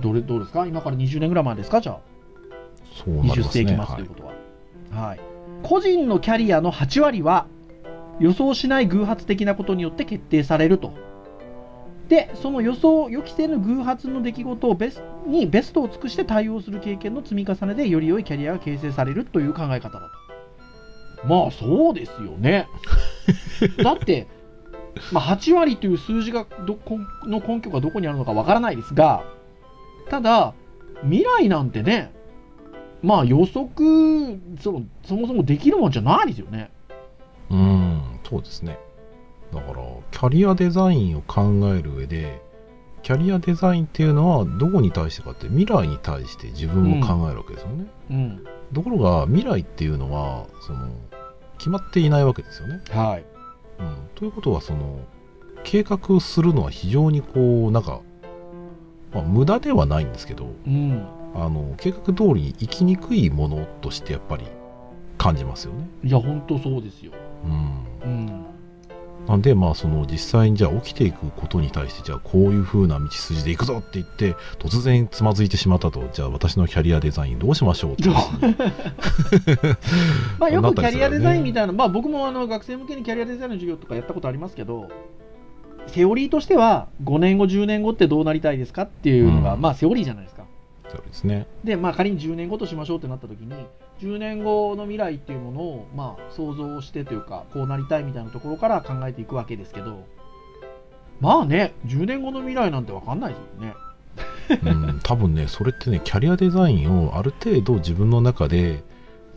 [0.00, 0.66] どれどうですか？
[0.66, 1.80] 今から20年ぐらい前ですか？
[1.80, 1.98] じゃあ。
[3.04, 3.76] 20そうなります世紀ね。
[3.78, 3.86] はい。
[3.86, 4.32] 末ということは、
[5.08, 5.20] はい。
[5.62, 7.46] 個人のキャリアの8割は
[8.20, 10.92] 予想しない偶発的なことによって決定されると。
[12.08, 21.26] で、その予想、予期せぬ偶発の出来事をベスにベストを尽くして対応する経験の積み重ねでより良いキャリアが形成されるという考え方だと。
[21.26, 22.66] まあそうですよね。
[23.82, 24.26] だって、
[25.12, 29.24] まあ、8割という数字がどこの根拠がどこにあるのかわからないですが、
[30.08, 30.54] ただ、
[31.02, 32.12] 未来なんてね、
[33.02, 33.64] まあ予測
[34.60, 36.70] その、そもそもできるもんじゃないですよね。
[37.50, 38.78] うん、そうですね。
[39.52, 41.42] だから、キャリアデザインを考
[41.74, 42.42] える上で、
[43.02, 47.86] キャリアデザインっていうのはどこに対してかって未来に対して自分を考えるわけですよね。
[48.10, 48.44] うん。
[48.74, 50.90] ところが未来っていうのはその
[51.56, 52.80] 決まっていないわけですよね。
[52.90, 53.24] はい。
[53.78, 55.00] うん、ということはその
[55.64, 58.00] 計画をするのは非常にこうなんか、
[59.12, 61.06] まあ、無駄ではないんですけどうん。
[61.34, 64.46] あの計画通りに生きにくいものとしてやっぱり
[65.18, 65.88] 感じますよね。
[66.04, 67.12] いや、本当そうですよ。
[67.44, 68.46] うん、うん。
[69.28, 78.08] なんでまあその実際にじゃあ起きていくことに対してじゃあこういう風な道筋でいくぞって言って突然つまずいてしまったとじゃあ私のキャリアデザインどうしましょうって
[80.38, 84.88] まあよくキャリアデザインみたいな、まあ僕もあの学生向けにキャリアデザインの授業とかやったことありますけど、
[85.88, 89.60] セオリーとしては5年後、10年後ってどうなりたいですかっていうのが、うん。
[89.60, 90.44] まあセオリーじゃないですか。
[90.90, 91.46] そうですね。
[91.64, 93.54] で、まあ仮に10年後としましょうってなった時に、
[94.00, 100.04] 10年後の未来っていうものを、まあ想像してというか、こうなりたいみたいなところから考えていくわけですけど、
[101.20, 103.74] まあね、10年後の未来なんてわかんないですよね。
[104.62, 108.82] うん、多分ねそれってねキャリアデザインをある程度自分の中で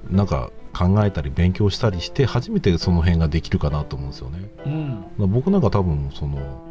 [0.09, 4.49] なんか考えたり勉強したりして初めてその辺ができるかなと思うんですよね。
[4.65, 5.05] うん。
[5.17, 6.70] まあ僕なんか多分その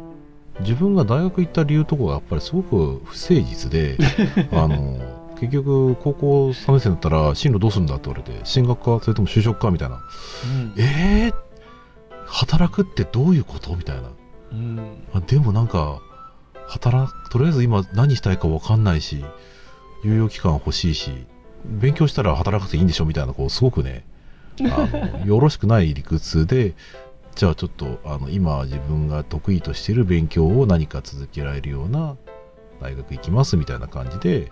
[0.59, 3.97] 自分が大学行った理由とかがやっぱりすごく不誠実で
[4.51, 4.99] あの
[5.39, 9.95] 結局高校3年生になったら進路どうするんだって言われて進学かそれとも就職かみたいな。
[9.95, 10.73] うん。
[10.77, 11.33] えー、
[12.27, 14.03] 働くってどういうことみたいな。
[14.51, 14.79] うん。
[15.13, 15.99] あでもなんか
[16.67, 19.25] 働くとりあえず今何したいか分かんないし
[20.05, 21.11] 猶予期間欲しいし
[21.65, 24.05] 勉強したら働かなくていいんでしょみたいなこうすごくね
[24.61, 26.75] あの よろしくない理屈で
[27.35, 32.15] じゃあちょっとあの今自分が得意としている勉強を何か続けられるような
[32.81, 34.51] 大学行きますみたいな感じで、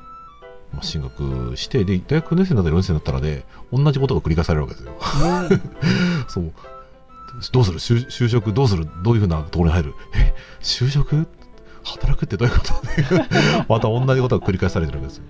[0.74, 4.94] まあ、進学してで大学4年生になったら4年生になったらね同じことが繰り返されるわけですよ。
[6.28, 6.52] そう。
[7.52, 7.80] どうする？
[7.80, 8.88] 就就職どうする？
[9.04, 9.94] どういうふうなところに入る？
[10.16, 10.34] え？
[10.62, 11.28] 就職？
[11.84, 12.74] 働くってどういうこと？
[13.70, 15.24] また同じことが繰り返されてるわけですよ。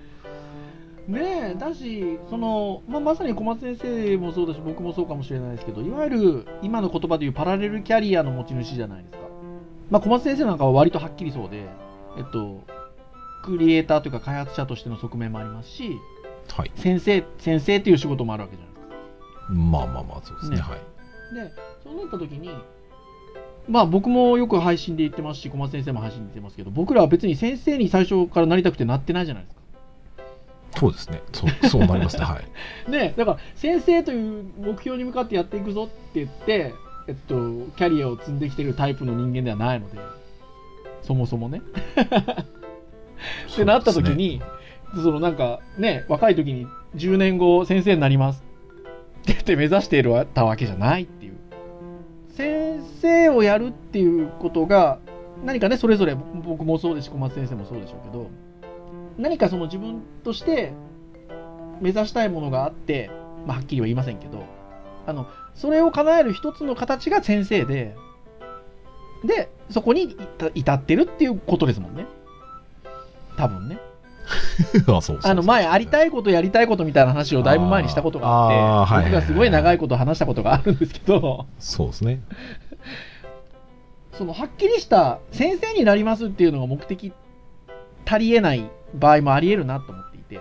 [1.10, 9.18] ねえだしその、まあ、まさに小松先生もそうだし僕もそうかもしれないですけどいわゆる今の言葉でいうパラレルキャリアの持ち主じゃないですか、
[9.90, 11.68] まあ、小松先生なんかは割とはっきりそうで、
[12.18, 12.62] えっと、
[13.44, 15.98] クリエイターというか開発者としての側面もありますし
[16.52, 16.72] はい。
[16.76, 20.56] 先生先生っていう仕事もあるわけじゃないですかまあまあまあ、そうですね。
[20.56, 20.80] ねはい。
[21.34, 22.50] でそうなった時に
[23.68, 29.59] まあ僕もよく配信で言ってますし小松先生も配信で言ってますけど僕らは別に先生に最初からなりたくてなってないじゃないですか
[30.76, 31.22] そうですね。
[31.32, 32.24] そう、そうなりますね。
[32.26, 32.40] は
[32.88, 32.90] い。
[32.90, 36.74] ね、だから先生という目標に向かってやっていくぞって言って、
[37.08, 37.34] えっと、
[37.76, 39.98] キャリアを積んできてるタイプの人間ではないので、
[41.02, 41.62] そもそもね。
[43.52, 44.40] ってなった時に、
[44.94, 48.42] そのなんかね、若い時に10年後先生になります
[49.22, 51.40] って言って目指しているたわけじゃないっていう。
[53.00, 54.98] 生をやるっていうことが
[55.44, 58.30] 何かねそれぞれ僕もそうですし小松先生もそうでしょうけど
[59.20, 60.72] 何かその自分として
[61.80, 63.10] 目指したいものがあって、
[63.46, 64.44] まあ、はっきりは言いませんけど
[65.06, 67.96] あのそれを叶える一つの形が先生で
[69.24, 72.06] でそこに至至ってるっていうことですもんね。
[73.36, 73.78] 多分ね。
[74.86, 81.46] あそうあの前ありたいいことやりたいことみたいな話をだいぶ前にしたことがあって僕がすごい長いこと話したことがあるんですけど。
[81.58, 82.20] そうですね。
[84.12, 87.12] そのはっきりした先生になりますっていうのが目的
[88.06, 90.40] 足りえない場合もありえるなと思っていて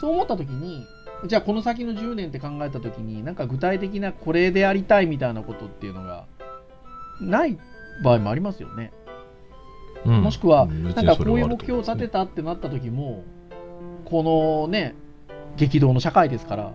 [0.00, 0.86] そう思った時に
[1.26, 6.26] じゃあこの先の10年って考えた時になんか具体的なこれでありたいみたいなことっていうのが
[7.20, 7.58] ない
[8.02, 8.92] 場合もありますよね、
[10.04, 10.22] うん。
[10.22, 10.84] もしくはうん。
[10.84, 13.24] なんかこういう目標を立てたってなった時も
[14.04, 14.94] このね
[15.56, 16.72] 激動の社会ですから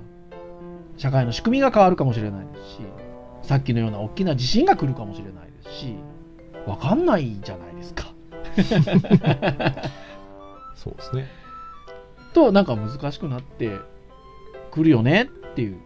[0.97, 2.79] 社会の仕組みが変わるかもしれないですし
[3.43, 5.95] さっきのような大きな地震が来るかもしれないですし
[6.65, 8.13] わかんないじゃないですか
[10.83, 11.27] そうですね。
[12.33, 13.79] となんか難しくなって
[14.71, 15.79] くるよねっていう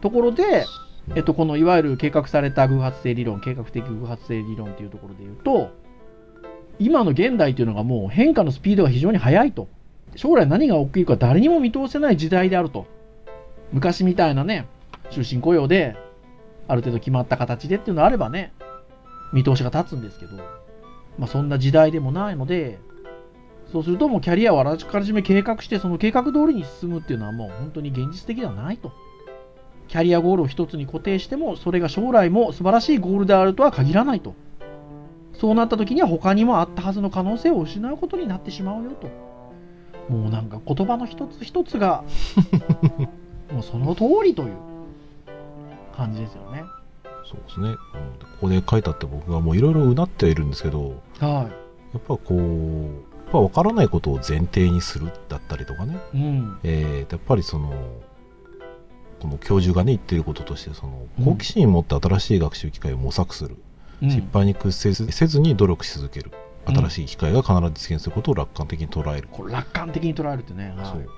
[0.00, 0.66] ところで、
[1.14, 5.70] えっと、このいわゆる計画された偶発性理論計画的偶発性理論っていうところで言うと
[6.78, 9.68] 今の現代っていうのがもう変化のスピードが非常に速いと。
[10.16, 12.86] 将来何が起きるか誰にも見通せない時代であると。
[13.72, 14.66] 昔みたいなね
[15.10, 15.96] 終身雇用で
[16.66, 18.52] ある程度決まった形でっていうのがあればね
[19.32, 20.36] 見通しが立つんですけど、
[21.18, 22.80] まあ、そんな時代でもないので
[23.72, 28.92] そうするともうキャリアをあらかじめ計画してその計画通りに進むっていうのはもう本当に現実的ではないと。
[29.88, 34.34] キャリアゴールを一つに固定してもそれが将来も素晴らしいゴールであるとは限らないと。
[35.34, 39.08] そうなった時には他にもあったはずの可能性を失うことになってしまうよと。
[40.12, 42.04] もうなんか言葉の一つ一つが
[43.52, 44.54] もうその通りという
[45.96, 46.64] 感じですよね。
[47.24, 47.76] そうですね、うん
[48.40, 51.28] ここで書いてあって僕がもういろいろうなってはいるんですけどは
[51.92, 56.58] やっぱこうやっぱ分からないことを前提にするだったりとかね、いうん。
[56.64, 57.72] えーやっぱりその
[59.20, 63.56] この教授がね言ってることとしてそのうん好奇心を持って新しい学習機会を模索する、
[64.02, 64.10] うん。
[64.10, 66.32] 失敗に屈せずせずに努力し続ける。
[66.66, 66.74] うん。
[66.74, 70.86] 新しい機会が必ず実現することを楽観的に捉える、これ楽観的に捉えるってね、はい。
[70.86, 71.08] そう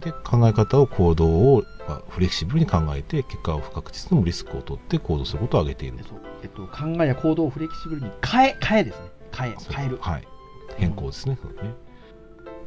[0.00, 5.96] で考え方を行動を、まあ、フレキシブルに考えて結果を不確実でもリスクを取って行動することを挙げている。
[5.96, 9.06] でそうえっと、考えや行動をフレキシブルに変え変えですね。
[9.36, 9.98] 変え変える。
[10.00, 10.28] はい、
[10.76, 11.74] 変更ですね,、そうね。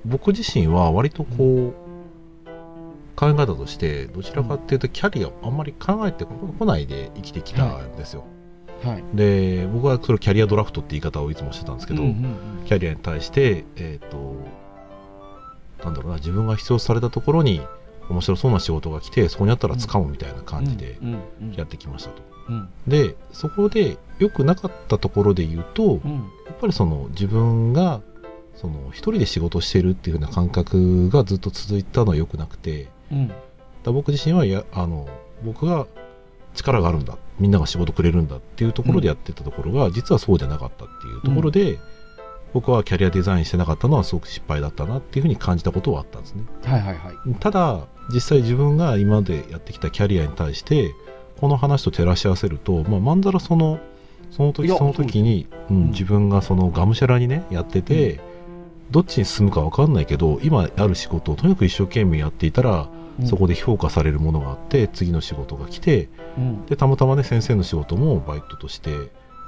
[0.06, 1.90] 僕自身は割とこう、
[3.20, 8.24] 考え方としてどちらかっていうとキャリアをあんまり考えてこないで生きてきたんですよ、
[8.82, 9.04] はい。
[9.14, 12.66] で僕はそれをキャリアドラフトって言い方をいつもしてたんですけど、うんうんうん。
[12.66, 14.38] キャリアに対してえっ、と
[15.84, 17.62] なんだろうな自分が必要とされたところに
[18.10, 21.54] 面白そうな仕事が来てそこにあったら掴むみたいな感じでうんうん。
[21.56, 22.70] やってきましたと、うん。
[22.88, 26.12] でそこで良くなかったところで言うと、うん。
[26.48, 28.02] やっぱりその自分が
[28.56, 33.28] その一人で仕事してるっていう風な感覚がずっと続いたのは良くなくてうん。
[33.84, 35.08] だ僕自身はいやあの
[35.44, 35.88] 僕が
[36.54, 41.80] 力があるんだみんなが仕事くれるんだっていうところでやってたところが、実はそうじゃなかったっていうところで、
[42.54, 46.44] 僕はキャリアデザインしてなかったのはすごく失敗だったなっていうふうに感じたことはあったんですね。
[46.64, 47.36] はいはいはい。
[47.40, 50.94] ただ実際自分が今までやってきたキャリアに対して
[51.40, 53.80] この話と照らし合わせると、まあ、まんざらその
[54.32, 55.92] その時その時に、うんうん。
[55.92, 58.20] 自分がそのがむしゃらにねやってて、
[58.92, 62.90] どっちに進むか分かんないけど今ある仕事をとにかく一生懸命やっていたら、
[63.26, 66.66] そこで評価されるものがあって次の仕事が来てうん。
[66.66, 68.92] でたまたまね先生の仕事もバイトとして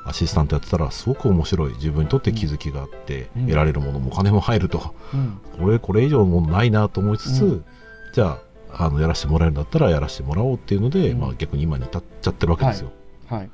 [0.05, 1.73] アシスタントやってたらすごく面白い。
[1.73, 3.45] 自分にとって気づきがあって、うん。
[3.45, 4.95] 得られるものもお金も入ると。
[5.13, 5.39] うん。
[5.59, 7.65] これこれ以上のものないなと思いつつ、うん。
[8.13, 8.39] じゃあ
[8.73, 11.19] あのやらせてもらえるんだったらやらせてもらおうっていうので、うん。
[11.19, 12.91] まあ、逆に今に至っちゃってるわけですよ。
[13.27, 13.49] はい。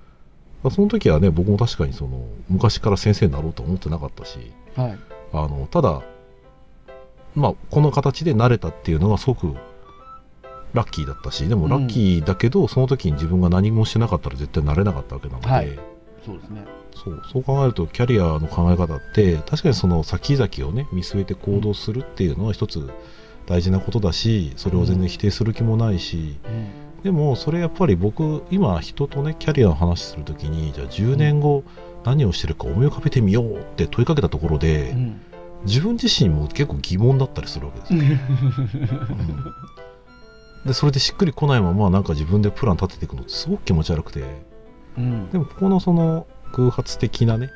[0.71, 4.99] その時はね僕も確かにその昔から先生になろうとは思ってなかったしはい。
[5.33, 6.01] あのただ、
[7.35, 9.55] まあ、この形で慣れたっていうのがすごく
[10.73, 15.79] ラッキーだったしでもラッキーだけど、その時に自分が何もしてなかったら絶対なれなかったわけなので、はい。
[16.25, 16.65] そうですね。
[16.95, 22.89] そうそう考えるとキャリアの考え方って確かにその先々をね見据えて行動するっていうのは一つ
[23.47, 27.03] 大事なことだしそれを全然否定する気もないし、うん。
[27.03, 31.63] でもそれやっぱり僕今人とねキャリアの話するときにじゃあ10年後
[32.03, 35.21] 何をしてるか思い浮かべてみようって問いかけたところで、うん。
[35.65, 38.07] 自分自身も結構疑問だったりするわけですよ、うん。
[40.67, 44.23] でそれでしっくりこないままなんか自分でプラン立てていくのってすごく気持ち悪くて。
[44.97, 45.29] うん。
[45.31, 47.49] でもここのその偶発的なね、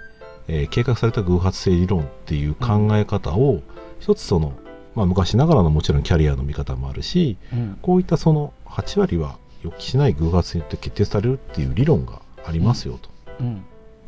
[0.47, 3.61] えー計画された偶発性理論っていう考え方を
[3.99, 4.53] 一つその、
[4.95, 7.79] まあ、昔ながらのもちろんキャリアの見方もあるしうん。
[7.81, 13.63] こういったその8割は予期しない偶発によって決定されるっていう理論がありますよと、うん。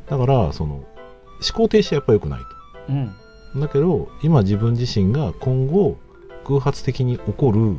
[0.09, 0.85] だからその思
[1.53, 2.39] 考停止はやっぱ良くない
[2.89, 3.13] うん。
[3.53, 5.97] とだけど今自分自身が今後
[6.45, 7.77] 偶発的に起こる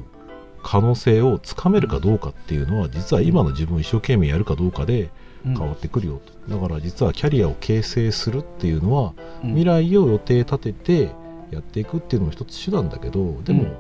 [0.63, 5.11] 可能性をつかめるかどうかっていうのは実は今の自分を一生懸命やるかどうかで
[5.45, 5.55] うん。
[5.55, 9.51] 変わってくるよと、だから実はキャリアを形成するっていうのはうん。
[9.51, 11.11] 未来を予定立てて
[11.51, 13.77] やっていくっていうのも一つ手段だけどでも、うん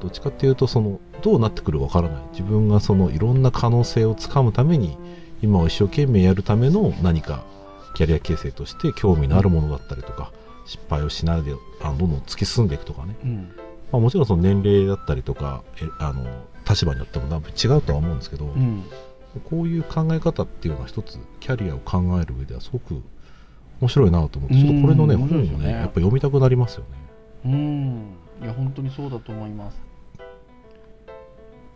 [0.00, 4.96] どっちかっていうとそのどうなってくるかわからない自分がそのいろんな可能性をつかむために
[5.42, 7.44] 今を一生懸命やるための何か
[7.94, 10.32] キャリア形成として興味のあるものだったりとか
[10.66, 11.52] 失敗をしないで
[11.82, 13.52] あのどんどん突き進んでいくとかね、うん。
[13.90, 16.24] まあ、もちろんその年齢だったりとかえあの
[16.68, 18.84] 立場によっても多分違うとは思うんですけど、うん。
[19.44, 23.02] こういう考え方っていうのは一つキャリアを考える上ではすごく
[23.80, 27.07] 面白いなと思ってちょっとこれのねうん本をねねやっぱ読みたくなりますよね。
[27.44, 28.16] うん。
[28.42, 29.80] いや、本当にそうだと思います。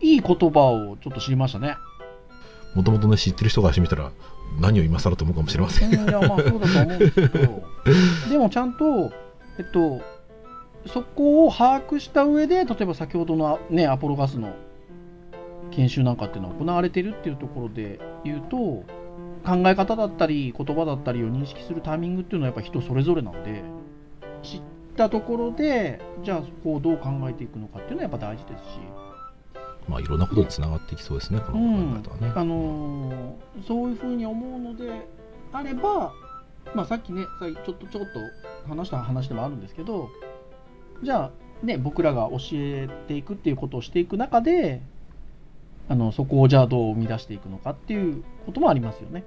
[0.01, 1.77] いい言葉をちょっと知りましたね。
[2.75, 4.11] もともとね知ってる人がしてみたら
[4.59, 5.93] 何を今更と思うかもしれません。
[5.93, 7.63] うんいや、まあそうだと思うんですけど、
[8.29, 9.11] でもちゃんと、
[9.57, 10.01] えっと、
[10.87, 14.53] そこを把握した上で、例えば先ほどのね、アポロガスの
[15.71, 18.57] 研修なんかっていうのは行われてるっていうところで言うと、
[19.45, 23.63] 考え方だったり、言葉だったりを認識するタイミングっていうのはやっぱ人それぞれなんで、
[24.41, 24.61] 知っ
[24.93, 28.79] たところで、じゃあそこをどう考えていくのかっていうのはやっぱ大事ですし、
[29.87, 32.33] まあいろんなことにつながっていきそうですねこの考え方はね。
[32.35, 33.13] あのー
[33.67, 35.07] そういうふうに思うので
[35.51, 36.13] あれば、
[36.73, 38.19] まあ、さっきねさちょっとちょっと
[38.67, 40.09] 話した話でもあるんですけど
[41.03, 44.81] じゃあ、ね、僕らが教えていくっていうことをしていく中で
[45.89, 49.23] あのそこをじゃあどう生み出していくのかっていうこともありますよね。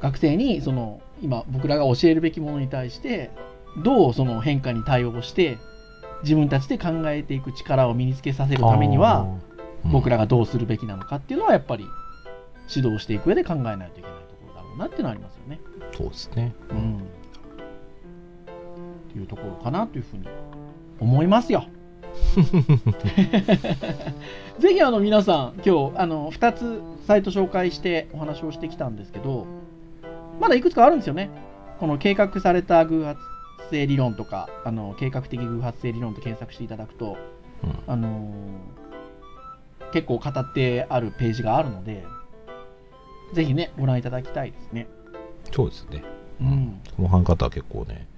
[0.00, 3.30] 学生にその今僕らが教えるべきものに対して
[3.78, 5.58] どうその変化に対応して
[6.22, 9.26] 自分たちで考えていく力を身につけさせるためには、
[9.84, 11.84] 僕らががどうするべきなのかっていうのはやっぱり
[12.74, 15.60] 指導していく上で考えないといけないところだろうなっていうのはありますよね。
[15.96, 16.54] そうですね。
[16.70, 16.98] うん。
[16.98, 17.00] っ
[19.12, 20.26] ていうところかなというふうに
[21.00, 21.66] 思いますよ。
[24.58, 29.46] ぜひあの皆さん今日あの2つサイト紹介してお話をしてきたんですけど
[30.40, 31.30] まだいくつかあるんですよね。
[31.80, 33.18] この計画された偶発
[33.72, 37.16] 性理論とかあの計画的偶発性理論と検索していただくと
[37.64, 38.82] うんあのー
[39.92, 42.04] 結構語ってあるページがあるので、
[43.34, 44.88] ぜひね、ご覧いただきたいですね。
[45.52, 46.02] そうですね。
[46.40, 46.80] うん。
[46.96, 48.08] この考え方は結構ね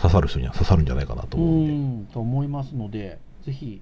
[0.00, 1.66] 刺さる人には刺さるんじゃないかなとう思うん
[2.04, 2.10] で。
[2.10, 3.80] ん、と思いますので、ぜひ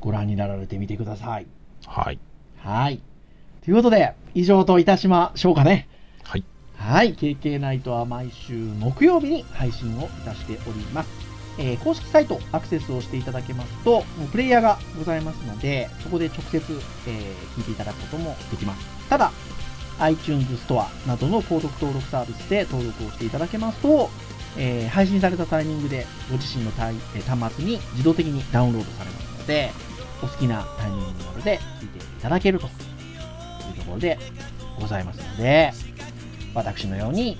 [0.00, 1.46] ご覧になられてみてください。
[1.84, 2.18] はい。
[2.58, 3.00] はい。
[3.64, 5.88] ということで、以上といたしましょうかね。
[6.78, 7.14] はい。
[7.14, 11.10] KK ナイトは毎週木曜日に配信をいたしております。
[11.58, 16.58] えー公式サイトアクセスをしていただけますと、プレイヤーがございますので、そこで直接、
[17.06, 19.08] えー聞いていただくこともできます。
[19.08, 19.32] ただ、
[19.98, 24.08] iTunes ストアなどの購読登録サービスで登録をしていただけますと、
[24.56, 26.94] えー配信されたタイミングでご自身の端
[27.56, 29.72] 末に自動的にダウンロードされますので、
[30.22, 34.18] お好きなタイミングなどで聞いていただけるというところで
[34.80, 35.72] ございますので、
[36.58, 37.38] 私のように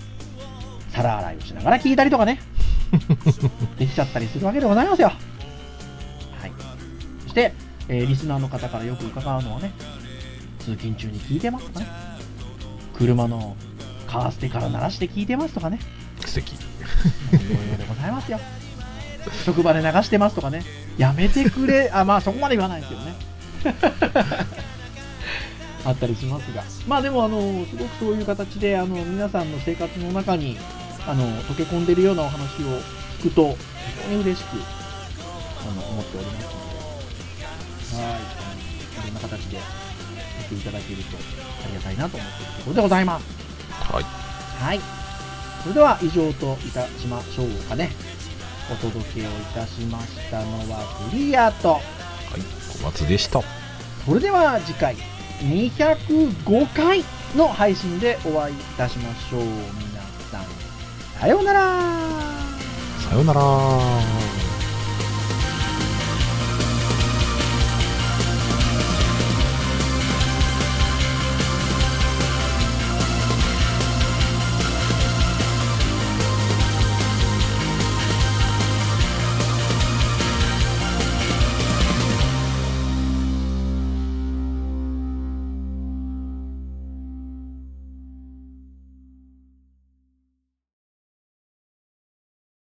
[0.90, 2.40] 皿洗いをしながら聞いたりとかね、
[3.78, 5.08] できちゃったりするわけでございますよ。
[5.08, 6.52] はい。
[7.24, 7.52] そして、
[7.88, 9.72] えーリスナーの方からよく伺うのはね、
[10.60, 11.86] 通勤中に聞いてますとかね、
[12.96, 13.56] 車の
[14.06, 15.80] カーステから鳴らして聞いてますとかね、
[16.24, 16.52] 素敵。
[16.52, 16.56] い
[17.32, 18.40] ろいろでございますよ。
[19.44, 20.62] 職場で流してますとかね、
[20.96, 23.14] やめてくれ、あ、まあそこまで言わないですけどね。
[25.84, 30.58] あったりしますが、まあでも、あの、すごくそういう形で、あの、皆さんの生活の中に、
[31.06, 32.80] あの、溶け込んでるようなお話を
[33.20, 33.56] 聞くと、
[34.02, 34.56] 非常に嬉しく、
[35.62, 38.20] あの、思っておりますので、はい、
[39.02, 39.58] いろんな形で
[40.50, 43.26] 見ていただけるとありがたいなと思っているところでございます。
[43.70, 44.04] はい。
[44.04, 44.80] はい。
[45.62, 47.90] それでは以上といたしましょうかね。
[48.70, 51.74] お届けをいたしましたのはフリーアート。
[51.74, 51.82] はい。
[52.78, 53.40] 小松でした。
[54.04, 54.96] それでは次回
[55.40, 57.04] 205回
[57.36, 59.42] の配信でお会いいたしましょう。
[59.42, 60.44] 皆さん、
[61.20, 61.60] さようなら。
[63.08, 64.37] さようなら。